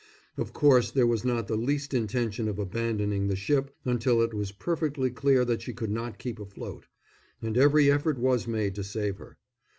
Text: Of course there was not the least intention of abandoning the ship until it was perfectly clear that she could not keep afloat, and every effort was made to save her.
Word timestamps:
Of 0.35 0.51
course 0.51 0.89
there 0.89 1.05
was 1.05 1.23
not 1.23 1.47
the 1.47 1.55
least 1.55 1.93
intention 1.93 2.47
of 2.47 2.57
abandoning 2.57 3.27
the 3.27 3.35
ship 3.35 3.75
until 3.85 4.19
it 4.23 4.33
was 4.33 4.51
perfectly 4.51 5.11
clear 5.11 5.45
that 5.45 5.61
she 5.61 5.73
could 5.73 5.91
not 5.91 6.17
keep 6.17 6.39
afloat, 6.39 6.87
and 7.39 7.55
every 7.55 7.91
effort 7.91 8.17
was 8.17 8.47
made 8.47 8.73
to 8.73 8.83
save 8.83 9.19
her. 9.19 9.37